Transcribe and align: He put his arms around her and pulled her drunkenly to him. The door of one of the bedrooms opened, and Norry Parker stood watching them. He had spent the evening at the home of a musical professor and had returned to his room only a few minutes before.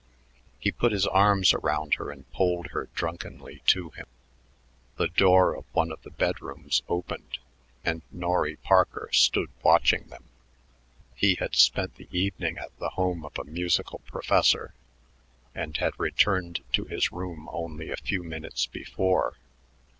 He 0.59 0.71
put 0.71 0.93
his 0.93 1.05
arms 1.05 1.53
around 1.53 1.93
her 1.99 2.09
and 2.09 2.25
pulled 2.31 2.69
her 2.71 2.89
drunkenly 2.95 3.61
to 3.67 3.91
him. 3.91 4.07
The 4.97 5.09
door 5.09 5.55
of 5.55 5.65
one 5.73 5.91
of 5.91 6.01
the 6.01 6.09
bedrooms 6.09 6.81
opened, 6.89 7.37
and 7.85 8.01
Norry 8.11 8.55
Parker 8.55 9.09
stood 9.11 9.51
watching 9.61 10.07
them. 10.07 10.23
He 11.13 11.35
had 11.35 11.53
spent 11.53 11.97
the 11.97 12.07
evening 12.11 12.57
at 12.57 12.75
the 12.79 12.89
home 12.89 13.23
of 13.23 13.37
a 13.37 13.43
musical 13.43 13.99
professor 14.07 14.73
and 15.53 15.77
had 15.77 15.93
returned 15.99 16.61
to 16.73 16.85
his 16.85 17.11
room 17.11 17.47
only 17.51 17.91
a 17.91 17.95
few 17.95 18.23
minutes 18.23 18.65
before. 18.65 19.35